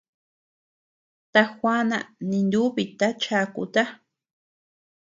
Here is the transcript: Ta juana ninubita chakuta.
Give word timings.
Ta 1.31 1.41
juana 1.57 1.97
ninubita 2.29 3.07
chakuta. 3.21 3.83